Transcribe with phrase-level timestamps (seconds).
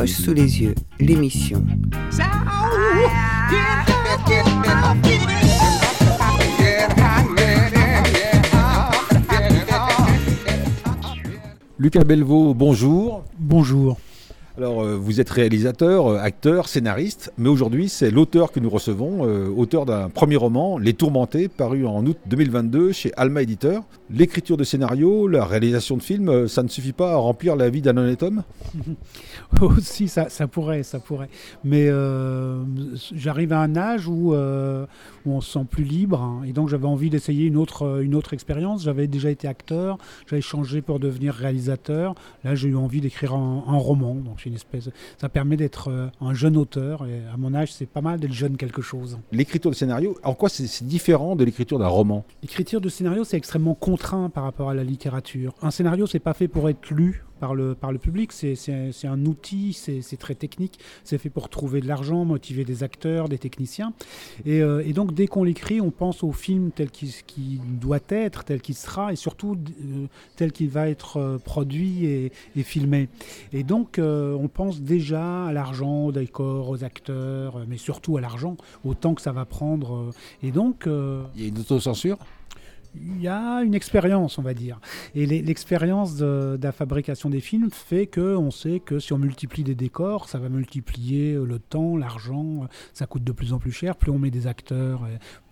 [0.00, 1.62] poche sous les yeux, l'émission.
[11.78, 13.24] Lucas Belvaux, bonjour.
[13.38, 13.98] Bonjour.
[14.56, 19.24] Alors, euh, vous êtes réalisateur, euh, acteur, scénariste, mais aujourd'hui, c'est l'auteur que nous recevons,
[19.24, 23.84] euh, auteur d'un premier roman, Les Tourmentés, paru en août 2022 chez Alma Éditeur.
[24.10, 27.80] L'écriture de scénario, la réalisation de films, ça ne suffit pas à remplir la vie
[27.80, 28.42] d'un honnête homme
[29.60, 31.30] Aussi, ça, ça, pourrait, ça pourrait.
[31.62, 31.88] Mais
[33.14, 36.86] j'arrive à un âge où, où, on se sent plus libre, hein, et donc j'avais
[36.86, 38.82] envie d'essayer une autre, une autre expérience.
[38.82, 39.98] J'avais déjà été acteur,
[40.28, 42.16] j'avais changé pour devenir réalisateur.
[42.42, 44.16] Là, j'ai eu envie d'écrire un, roman.
[44.48, 44.88] Espèce.
[45.18, 47.06] Ça permet d'être euh, un jeune auteur.
[47.06, 49.18] Et à mon âge, c'est pas mal d'être jeune quelque chose.
[49.32, 52.24] L'écriture de scénario, en quoi c'est différent de l'écriture d'un roman?
[52.42, 55.54] L'écriture de scénario, c'est extrêmement contraint par rapport à la littérature.
[55.62, 58.32] Un scénario, c'est pas fait pour être lu par le, par le public.
[58.32, 58.56] C'est
[59.04, 60.78] un outil, c'est très technique.
[61.02, 63.92] C'est fait pour trouver de l'argent, motiver des acteurs, des techniciens.
[64.44, 68.44] Et, euh, et donc, dès qu'on l'écrit, on pense au film tel qu'il doit être,
[68.44, 73.08] tel qu'il sera, et surtout euh, tel qu'il va être euh, produit et, et, filmé.
[73.52, 78.56] Et donc, on pense déjà à l'argent, au décor, aux acteurs, mais surtout à l'argent,
[78.84, 80.10] au temps que ça va prendre.
[80.42, 80.84] Et donc...
[80.86, 82.18] Il y a une autocensure?
[82.94, 84.80] Il y a une expérience, on va dire.
[85.14, 89.74] Et l'expérience de, la fabrication des films fait qu'on sait que si on multiplie des
[89.74, 93.96] décors, ça va multiplier le temps, l'argent, ça coûte de plus en plus cher.
[93.96, 95.06] Plus on met des acteurs,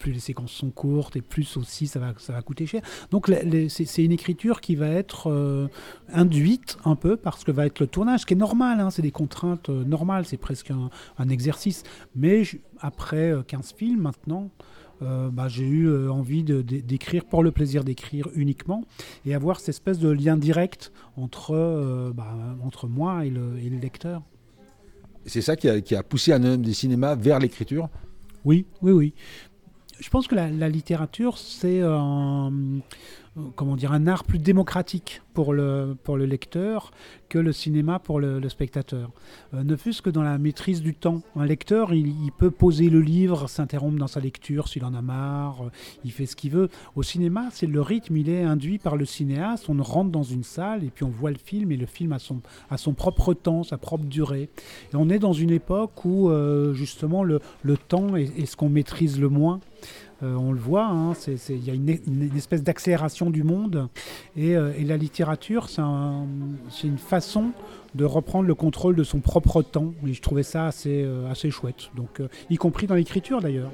[0.00, 2.82] plus les séquences sont courtes et plus aussi ça va, ça va coûter cher.
[3.12, 3.30] Donc
[3.68, 5.68] c'est une écriture qui va être euh,
[6.12, 9.12] induite un peu parce que va être le tournage, qui est normal, hein, c'est des
[9.12, 11.84] contraintes euh, normales, c'est presque un, un, exercice.
[12.16, 12.42] Mais
[12.80, 14.50] après 15 euh, films maintenant,
[15.02, 18.84] euh, bah, j'ai eu euh, envie d'écrire pour le plaisir d'écrire uniquement
[19.24, 23.70] et avoir cette espèce de lien direct entre, euh, bah, entre moi et le, et
[23.70, 24.22] le lecteur.
[25.24, 27.88] C'est ça qui a, qui a, poussé un homme des cinémas vers l'écriture?
[28.44, 29.14] Oui, oui, oui.
[30.00, 32.50] Je pense que la, littérature, c'est un
[33.54, 36.90] comment dire, un art plus démocratique pour le, pour le lecteur
[37.28, 39.10] que le cinéma pour le, spectateur.
[39.54, 41.22] Euh, ne fût-ce que dans la maîtrise du temps.
[41.36, 45.66] Un lecteur, il, peut poser le livre, s'interrompre dans sa lecture s'il en a marre,
[45.66, 45.70] euh,
[46.04, 46.68] il fait ce qu'il veut.
[46.96, 49.68] Au cinéma, c'est le rythme, il est induit par le cinéaste.
[49.68, 52.18] On rentre dans une salle et puis on voit le film et le film a
[52.18, 54.48] son, a son propre temps, sa propre durée.
[54.92, 58.68] Et on est dans une époque où euh, justement le, le temps est ce qu'on
[58.68, 59.60] maîtrise le moins.
[60.22, 61.12] Euh, on le voit, hein,
[61.48, 61.88] il y a une,
[62.36, 63.88] espèce d'accélération du monde.
[64.36, 67.52] Et, euh, la littérature, c'est une façon
[67.94, 69.92] de reprendre le contrôle de son propre temps.
[70.06, 73.70] Et je trouvais ça assez, euh, assez chouette, donc, y compris dans l'écriture d'ailleurs.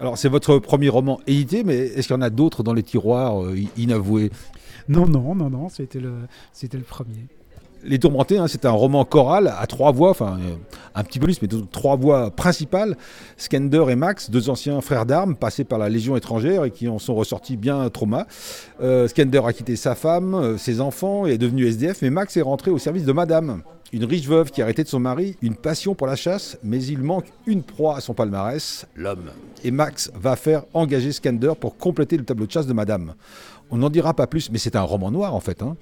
[0.00, 2.82] Alors c'est votre premier roman édité, mais est-ce qu'il y en a d'autres dans les
[2.82, 3.40] tiroirs
[3.76, 4.30] inavoués?
[4.88, 6.14] Non, non, non, non, c'était le,
[6.52, 7.28] c'était le premier.
[7.84, 10.54] Les Tourmentés, hein, c'est un roman choral à trois voix, enfin euh,
[10.94, 12.96] un petit bonus, mais trois voix principales.
[13.36, 17.00] Skender et Max, deux anciens frères d'armes passés par la Légion étrangère et qui en
[17.00, 18.26] sont ressortis bien trauma.
[18.80, 22.36] Euh, Skender a quitté sa femme, euh, ses enfants et est devenu SDF, mais Max
[22.36, 23.62] est rentré au service de Madame,
[23.92, 26.82] une riche veuve qui a arrêté de son mari, une passion pour la chasse, mais
[26.84, 29.30] il manque une proie à son palmarès, l'homme.
[29.64, 33.14] Et Max va faire engager Skender pour compléter le tableau de chasse de Madame.
[33.72, 35.62] On n'en dira pas plus, mais c'est un roman noir en fait.
[35.62, 35.76] Hein.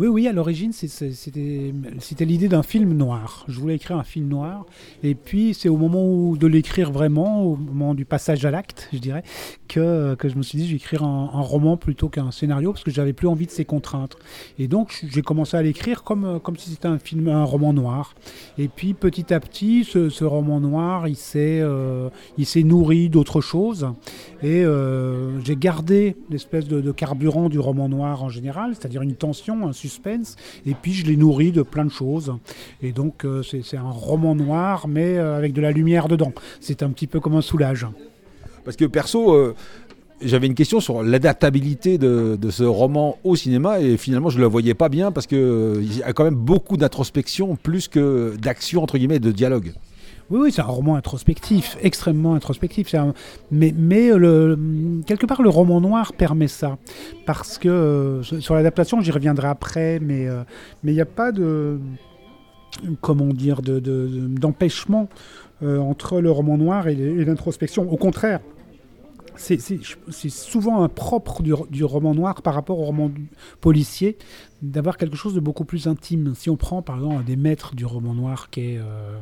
[0.00, 3.44] Oui, oui, à l'origine, c'était l'idée d'un film noir.
[3.48, 4.64] Je voulais écrire un film noir.
[5.02, 8.98] Et puis, c'est au moment de l'écrire vraiment, au moment du passage à l'acte, je
[8.98, 9.22] dirais,
[9.68, 12.90] que, je me suis dit, je vais écrire un, roman plutôt qu'un scénario, parce que
[12.90, 14.16] j'avais plus envie de ces contraintes.
[14.58, 18.14] Et donc, j'ai commencé à l'écrire comme, si c'était un film, un roman noir.
[18.56, 22.08] Et puis, petit à petit, ce, roman noir, il s'est euh,
[22.42, 23.86] s'est nourri d'autres choses.
[24.42, 29.14] Et euh, j'ai gardé l'espèce de, de carburant du roman noir en général, c'est-à-dire une
[29.14, 29.89] tension, un suspense,
[30.66, 32.32] et puis je l'ai nourri de plein de choses.
[32.82, 36.32] Et donc euh, c'est un roman noir, mais euh, avec de la lumière dedans.
[36.60, 37.86] C'est un petit peu comme un soulage.
[38.64, 39.54] Parce que perso, euh,
[40.22, 44.48] j'avais une question sur l'adaptabilité de, ce roman au cinéma et finalement je ne le
[44.48, 48.98] voyais pas bien parce qu'il y a quand même beaucoup d'introspection plus que d'action entre
[48.98, 49.72] guillemets de dialogue.
[50.30, 52.94] Oui, oui, c'est un roman introspectif, extrêmement introspectif.
[53.50, 55.02] Mais, mais le...
[55.04, 56.78] quelque part, le roman noir permet ça.
[57.26, 60.44] Parce que euh, sur l'adaptation, j'y reviendrai après, mais euh,
[60.84, 61.80] il n'y a pas de
[63.00, 65.08] comment dire d'empêchement
[65.60, 66.94] de, euh, entre le roman noir et
[67.24, 67.90] l'introspection.
[67.90, 68.40] Au contraire,
[69.34, 73.10] c'est souvent un propre du, roman noir par rapport au roman
[73.60, 74.16] policier
[74.62, 76.34] d'avoir quelque chose de beaucoup plus intime.
[76.36, 79.18] Si on prend par exemple un des maîtres du roman noir qui est Euh,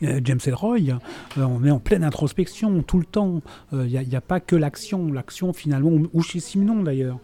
[0.00, 3.42] James Elroy, euh, on est en pleine introspection tout le temps.
[3.72, 5.12] Il euh, n'y a, pas que l'action.
[5.12, 7.18] L'action, finalement, ou chez Simon d'ailleurs.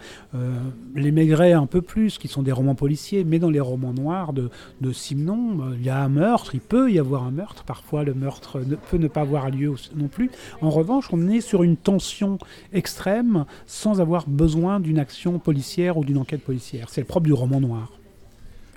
[0.95, 4.33] les Maigret, un peu plus, qui sont des romans policiers, mais dans les romans noirs
[4.33, 4.51] de,
[4.81, 7.65] de Simon, il y a un meurtre, il peut y avoir un meurtre.
[7.65, 10.31] Parfois, le meurtre ne, peut ne pas avoir lieu non plus.
[10.61, 12.39] En revanche, on est sur une tension
[12.73, 16.89] extrême sans avoir besoin d'une action policière ou d'une enquête policière.
[16.89, 17.93] C'est le propre du roman noir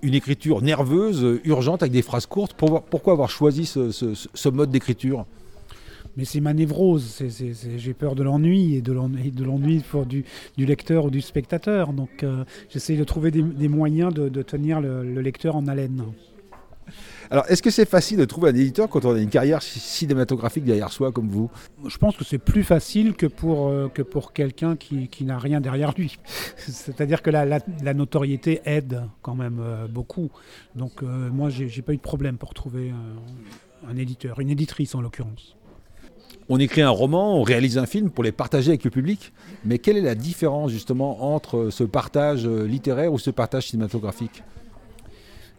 [0.04, 2.54] une écriture nerveuse, urgente, avec des phrases courtes.
[2.54, 5.26] Pourquoi avoir choisi ce, mode d'écriture?
[6.16, 7.22] Mais c'est ma névrose,
[7.78, 11.94] j'ai peur de l'ennui et de l'ennui du, lecteur ou du spectateur.
[11.94, 16.04] Donc euh, j'essaie de trouver des, moyens de, tenir le lecteur en haleine.
[17.30, 20.64] Alors, est-ce que c'est facile de trouver un éditeur quand on a une carrière cinématographique
[20.64, 21.50] derrière soi comme vous?
[21.86, 25.38] Je pense que c'est plus facile que pour, euh, que pour quelqu'un qui, qui n'a
[25.38, 26.18] rien derrière lui.
[26.58, 30.30] C'est-à-dire que la, la, notoriété aide quand même euh, beaucoup.
[30.76, 32.94] Donc, euh, moi, j'ai pas eu de problème pour trouver
[33.88, 35.56] un éditeur, une éditrice en l'occurrence.
[36.50, 39.34] On écrit un roman, on réalise un film pour les partager avec le public,
[39.66, 44.44] mais quelle est la différence justement entre ce partage littéraire ou ce partage cinématographique?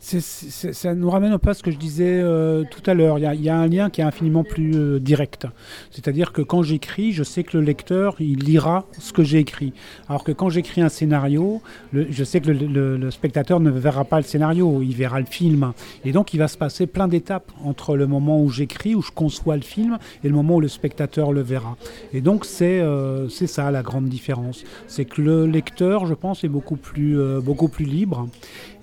[0.00, 3.18] Ça nous ramène un peu à ce que je disais euh, tout à l'heure.
[3.18, 5.46] Il, y, a un lien qui est infiniment plus euh, direct.
[5.90, 9.72] C'est-à-dire que quand j'écris, je sais que le lecteur, il lira ce que j'ai écrit.
[10.08, 11.60] Alors que quand j'écris un scénario,
[11.92, 15.72] je sais que le, spectateur ne verra pas le scénario, il verra le film.
[16.04, 19.10] Et donc, il va se passer plein d'étapes entre le moment où j'écris, où je
[19.10, 21.76] conçois le film, et le moment où le spectateur le verra.
[22.12, 24.62] Et donc, c'est euh, ça la grande différence.
[24.86, 28.28] C'est que le lecteur, je pense, est beaucoup plus, beaucoup plus libre.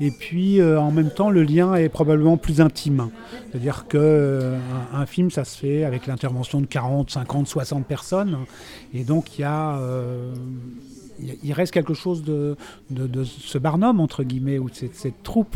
[0.02, 3.10] Et puis, en même temps, le lien est probablement plus intime.
[3.50, 8.38] C'est-à-dire qu'un euh, film, ça se fait avec l'intervention de 40, 50, 60 personnes.
[8.94, 9.78] Et donc, il y a.
[9.78, 10.34] Euh,
[11.44, 12.58] il reste quelque chose de,
[13.24, 15.56] ce barnum, entre guillemets, ou de cette, troupe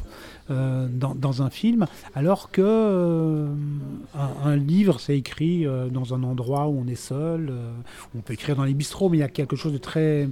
[0.50, 1.86] euh, dans, un film,
[2.16, 3.48] alors que
[4.44, 7.54] un, livre, c'est écrit dans un endroit où on est seul,
[8.16, 10.30] on peut écrire dans les bistrots, mais il y a quelque chose de très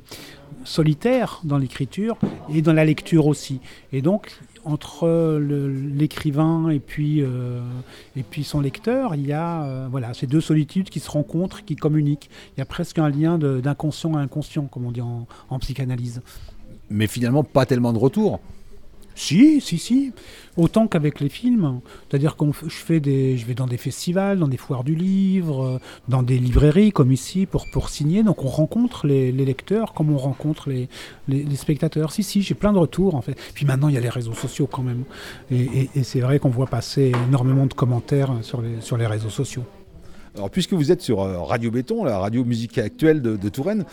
[0.64, 2.18] solitaire dans l'écriture
[2.54, 3.60] et dans la lecture aussi.
[3.94, 7.62] Et donc, entre l'écrivain et euh,
[8.16, 11.64] et puis son lecteur, il y a euh, voilà ces deux solitudes qui se rencontrent,
[11.64, 12.30] qui communiquent.
[12.56, 16.22] Il y a presque un lien d'inconscient à inconscient, comme on dit en psychanalyse.
[16.90, 18.40] Mais finalement, pas tellement de retour.
[19.18, 20.14] Si, si, si.
[20.58, 21.82] Autant qu'avec les films.
[22.08, 25.64] C'est-à-dire que je fais des, je vais dans des festivals, dans des foires du livre,
[25.66, 28.22] euh, dans des librairies comme ici pour, signer.
[28.22, 30.88] Donc on rencontre les, lecteurs comme on rencontre les,
[31.56, 32.12] spectateurs.
[32.12, 33.36] Si, si, j'ai plein de retours en fait.
[33.56, 35.04] Puis maintenant il y a les réseaux sociaux quand même.
[35.52, 38.32] Et, c'est vrai qu'on voit passer énormément de commentaires
[38.62, 39.64] les, sur les réseaux sociaux.
[40.38, 43.86] Alors, puisque vous êtes sur euh, Radio Béton, la radio musique actuelle de, Touraine,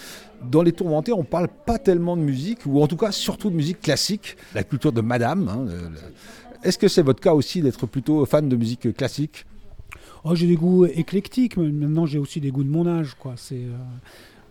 [0.51, 3.49] dans les tourmentés, on ne parle pas tellement de musique, ou en tout cas surtout
[3.49, 5.49] de musique classique, la culture de madame.
[5.49, 5.67] Hein,
[6.63, 9.47] est-ce que c'est votre cas aussi d'être plutôt fan de musique classique?
[10.23, 13.17] Oh, J'ai des goûts éclectiques, mais maintenant j'ai aussi des goûts de mon âge.
[13.53, 13.73] Euh,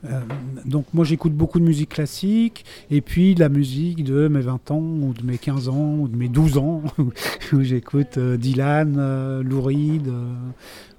[0.05, 0.21] euh,
[0.65, 4.71] donc moi j'écoute beaucoup de musique classique et puis de la musique de mes 20
[4.71, 6.81] ans ou de mes 15 ans ou de mes 12 ans
[7.53, 10.11] où j'écoute Dylan, Lou Reed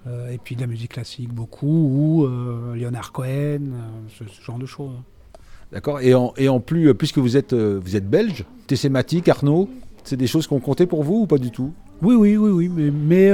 [0.06, 2.27] et puis de la musique classique beaucoup ou
[2.75, 3.61] Leonard Cohen,
[4.19, 4.97] ce, genre de choses.
[5.73, 6.01] D'accord.
[6.01, 9.69] Et en, et en plus, puisque vous êtes, vous êtes belge, Tessématique, Arnaud,
[10.05, 11.73] c'est des choses qu'on comptait pour vous ou pas du tout?
[12.03, 13.31] Oui, oui, oui, oui, mais, mais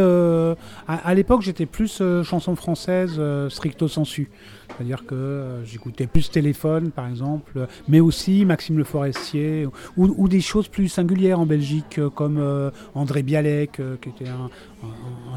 [0.87, 4.31] à, l'époque j'étais plus chanson française stricto sensu.
[4.77, 9.67] C'est-à-dire que euh, j'écoutais plus téléphone, par exemple, mais aussi Maxime Le Forestier,
[9.97, 14.49] ou, des choses plus singulières en Belgique, euh, comme euh, André Bialek, qui était un,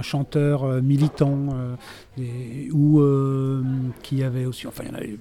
[0.01, 1.49] chanteur militant,
[2.71, 3.01] ou
[4.01, 5.17] qui avait aussi, enfin, il y en avait,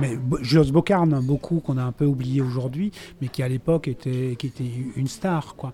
[0.00, 4.36] mais Jos Bocarn, beaucoup qu'on a un peu oublié aujourd'hui, mais qui à l'époque était,
[4.38, 5.72] qui était une star, quoi.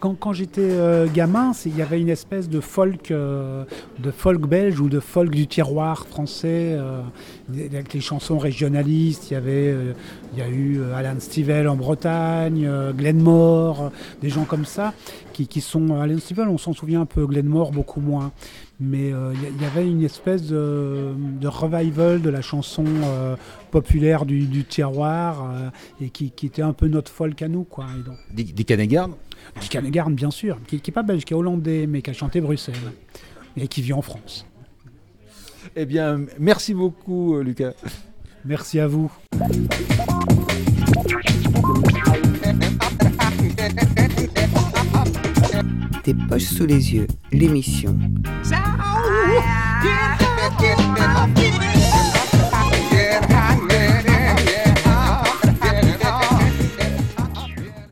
[0.00, 5.00] quand, j'étais gamin, il y avait une espèce de folk, de folk belge ou de
[5.00, 9.30] folk du tiroir français avec les chansons régionalistes.
[9.30, 9.92] Il y avait, euh,
[10.32, 13.92] il y a eu euh, Alan Stivell en Bretagne, euh, Glenmore,
[14.22, 14.94] des gens comme ça
[15.32, 16.48] qui, qui sont Alan Stivell.
[16.48, 18.32] On s'en souvient un peu, Glenmore beaucoup moins.
[18.78, 21.14] Mais il y, avait une espèce de,
[21.44, 22.84] revival de la chanson
[23.70, 25.50] populaire du, du tiroir
[25.98, 27.64] et qui, qui, était un peu notre folk à nous.
[27.64, 27.86] Quoi.
[28.34, 29.12] Dick, Dick Hannegarn
[29.62, 29.80] Dick
[30.10, 32.74] bien sûr, qui n'est pas belge, qui est hollandais, mais qui a chanté Bruxelles
[33.56, 34.46] et qui vit en France.
[35.74, 37.72] Eh bien, merci beaucoup, euh, Lucas.
[38.44, 39.10] Merci à vous.
[46.04, 47.98] Tes poches sous les yeux, l'émission.